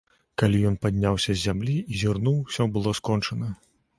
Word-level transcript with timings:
Калі 0.41 0.59
ён 0.69 0.77
падняўся 0.85 1.35
з 1.35 1.37
зямлі 1.43 1.75
і 1.91 2.01
зірнуў, 2.03 2.39
усё 2.53 2.69
было 2.79 2.97
скончана. 3.01 3.53